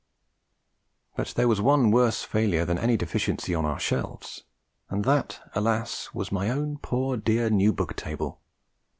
[1.15, 4.45] But there was one worse failure than any deficiency on our shelves,
[4.89, 6.09] and that, alas!
[6.11, 8.41] was my own poor dear New Book Table.